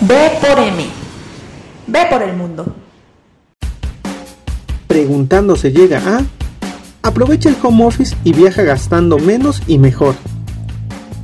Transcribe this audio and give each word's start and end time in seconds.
B 0.00 0.14
por 0.40 0.58
M. 0.58 0.84
Ve 1.86 2.00
por 2.10 2.22
el 2.22 2.36
mundo. 2.36 2.66
Preguntando 4.86 5.56
se 5.56 5.72
llega 5.72 5.98
a... 5.98 6.24
Aprovecha 7.02 7.48
el 7.48 7.56
home 7.62 7.84
office 7.84 8.14
y 8.22 8.32
viaja 8.32 8.62
gastando 8.62 9.18
menos 9.18 9.62
y 9.66 9.78
mejor. 9.78 10.14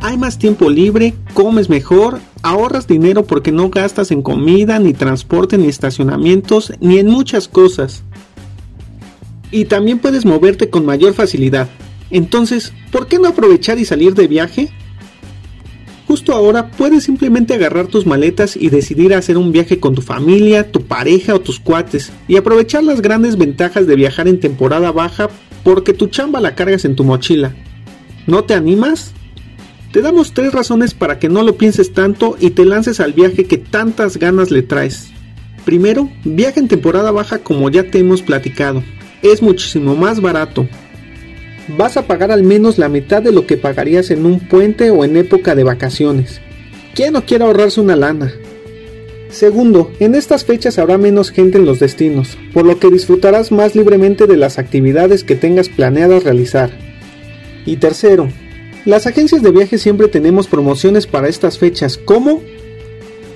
Hay 0.00 0.16
más 0.16 0.38
tiempo 0.38 0.70
libre, 0.70 1.14
comes 1.34 1.68
mejor, 1.68 2.20
ahorras 2.42 2.86
dinero 2.86 3.24
porque 3.24 3.52
no 3.52 3.68
gastas 3.70 4.10
en 4.10 4.22
comida, 4.22 4.78
ni 4.78 4.94
transporte, 4.94 5.58
ni 5.58 5.66
estacionamientos, 5.68 6.72
ni 6.80 6.98
en 6.98 7.08
muchas 7.08 7.48
cosas. 7.48 8.02
Y 9.50 9.66
también 9.66 9.98
puedes 9.98 10.24
moverte 10.24 10.70
con 10.70 10.86
mayor 10.86 11.12
facilidad. 11.12 11.68
Entonces, 12.10 12.72
¿por 12.90 13.08
qué 13.08 13.18
no 13.18 13.28
aprovechar 13.28 13.78
y 13.78 13.84
salir 13.84 14.14
de 14.14 14.26
viaje? 14.26 14.70
Justo 16.14 16.32
ahora 16.32 16.70
puedes 16.70 17.02
simplemente 17.02 17.54
agarrar 17.54 17.88
tus 17.88 18.06
maletas 18.06 18.54
y 18.54 18.68
decidir 18.68 19.14
hacer 19.14 19.36
un 19.36 19.50
viaje 19.50 19.80
con 19.80 19.96
tu 19.96 20.00
familia, 20.00 20.70
tu 20.70 20.82
pareja 20.82 21.34
o 21.34 21.40
tus 21.40 21.58
cuates 21.58 22.12
y 22.28 22.36
aprovechar 22.36 22.84
las 22.84 23.02
grandes 23.02 23.36
ventajas 23.36 23.88
de 23.88 23.96
viajar 23.96 24.28
en 24.28 24.38
temporada 24.38 24.92
baja 24.92 25.28
porque 25.64 25.92
tu 25.92 26.06
chamba 26.06 26.40
la 26.40 26.54
cargas 26.54 26.84
en 26.84 26.94
tu 26.94 27.02
mochila. 27.02 27.56
¿No 28.28 28.44
te 28.44 28.54
animas? 28.54 29.12
Te 29.90 30.02
damos 30.02 30.34
tres 30.34 30.52
razones 30.52 30.94
para 30.94 31.18
que 31.18 31.28
no 31.28 31.42
lo 31.42 31.56
pienses 31.56 31.92
tanto 31.92 32.36
y 32.38 32.50
te 32.50 32.64
lances 32.64 33.00
al 33.00 33.12
viaje 33.12 33.46
que 33.46 33.58
tantas 33.58 34.16
ganas 34.16 34.52
le 34.52 34.62
traes. 34.62 35.08
Primero, 35.64 36.08
viaja 36.22 36.60
en 36.60 36.68
temporada 36.68 37.10
baja 37.10 37.38
como 37.38 37.70
ya 37.70 37.90
te 37.90 37.98
hemos 37.98 38.22
platicado. 38.22 38.84
Es 39.20 39.42
muchísimo 39.42 39.96
más 39.96 40.20
barato, 40.20 40.68
vas 41.68 41.96
a 41.96 42.06
pagar 42.06 42.30
al 42.30 42.42
menos 42.42 42.78
la 42.78 42.88
mitad 42.88 43.22
de 43.22 43.32
lo 43.32 43.46
que 43.46 43.56
pagarías 43.56 44.10
en 44.10 44.26
un 44.26 44.40
puente 44.40 44.90
o 44.90 45.04
en 45.04 45.16
época 45.16 45.54
de 45.54 45.64
vacaciones. 45.64 46.40
¿Quién 46.94 47.12
no 47.12 47.24
quiere 47.24 47.44
ahorrarse 47.44 47.80
una 47.80 47.96
lana? 47.96 48.32
Segundo, 49.30 49.90
en 49.98 50.14
estas 50.14 50.44
fechas 50.44 50.78
habrá 50.78 50.96
menos 50.96 51.30
gente 51.30 51.58
en 51.58 51.64
los 51.64 51.80
destinos, 51.80 52.38
por 52.52 52.64
lo 52.64 52.78
que 52.78 52.90
disfrutarás 52.90 53.50
más 53.50 53.74
libremente 53.74 54.26
de 54.26 54.36
las 54.36 54.58
actividades 54.58 55.24
que 55.24 55.34
tengas 55.34 55.68
planeadas 55.68 56.22
realizar. 56.22 56.70
Y 57.66 57.78
tercero, 57.78 58.28
las 58.84 59.06
agencias 59.06 59.42
de 59.42 59.50
viaje 59.50 59.78
siempre 59.78 60.06
tenemos 60.06 60.46
promociones 60.46 61.08
para 61.08 61.28
estas 61.28 61.58
fechas 61.58 61.98
como 61.98 62.42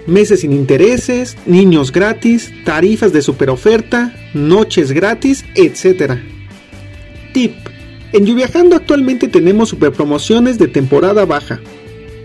meses 0.06 0.40
sin 0.40 0.52
intereses, 0.52 1.36
niños 1.46 1.90
gratis, 1.90 2.52
tarifas 2.64 3.12
de 3.12 3.22
superoferta, 3.22 4.14
noches 4.34 4.92
gratis, 4.92 5.44
etc. 5.56 6.12
Tip 7.32 7.67
en 8.12 8.26
Yuviajando 8.26 8.76
actualmente 8.76 9.28
tenemos 9.28 9.68
super 9.68 9.92
promociones 9.92 10.58
de 10.58 10.68
temporada 10.68 11.24
baja. 11.24 11.60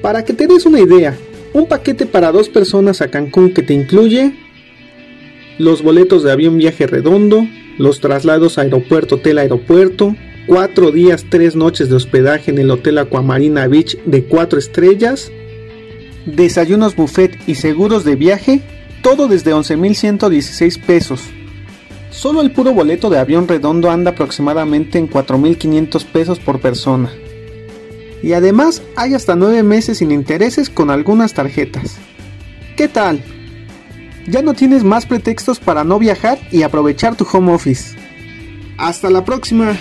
Para 0.01 0.23
que 0.23 0.33
te 0.33 0.47
des 0.47 0.65
una 0.65 0.79
idea, 0.79 1.17
un 1.53 1.67
paquete 1.67 2.05
para 2.05 2.31
dos 2.31 2.49
personas 2.49 3.01
a 3.01 3.09
Cancún 3.09 3.53
que 3.53 3.63
te 3.63 3.73
incluye 3.73 4.33
los 5.59 5.83
boletos 5.83 6.23
de 6.23 6.31
avión 6.31 6.57
viaje 6.57 6.87
redondo, 6.87 7.45
los 7.77 7.99
traslados 7.99 8.57
aeropuerto-hotel 8.57 9.37
aeropuerto, 9.37 10.15
cuatro 10.47 10.91
días, 10.91 11.25
tres 11.29 11.55
noches 11.55 11.89
de 11.89 11.95
hospedaje 11.95 12.51
en 12.51 12.57
el 12.57 12.71
Hotel 12.71 12.97
Aquamarina 12.97 13.67
Beach 13.67 13.97
de 14.05 14.23
cuatro 14.23 14.59
estrellas, 14.59 15.31
desayunos 16.25 16.95
buffet 16.95 17.37
y 17.47 17.55
seguros 17.55 18.03
de 18.03 18.15
viaje, 18.15 18.61
todo 19.01 19.27
desde 19.27 19.53
11.116 19.53 20.81
pesos. 20.83 21.21
Solo 22.23 22.39
el 22.39 22.51
puro 22.51 22.71
boleto 22.71 23.09
de 23.09 23.19
avión 23.19 23.49
redondo 23.49 23.91
anda 23.91 24.11
aproximadamente 24.11 24.97
en 24.97 25.09
4.500 25.09 26.05
pesos 26.05 26.39
por 26.39 26.61
persona. 26.61 27.11
Y 28.21 28.31
además 28.31 28.81
hay 28.95 29.13
hasta 29.13 29.35
9 29.35 29.61
meses 29.63 29.97
sin 29.97 30.09
intereses 30.13 30.69
con 30.69 30.89
algunas 30.89 31.33
tarjetas. 31.33 31.97
¿Qué 32.77 32.87
tal? 32.87 33.21
Ya 34.25 34.41
no 34.41 34.53
tienes 34.53 34.85
más 34.85 35.05
pretextos 35.05 35.59
para 35.59 35.83
no 35.83 35.99
viajar 35.99 36.39
y 36.49 36.61
aprovechar 36.61 37.17
tu 37.17 37.27
home 37.29 37.51
office. 37.51 37.97
Hasta 38.77 39.09
la 39.09 39.25
próxima. 39.25 39.77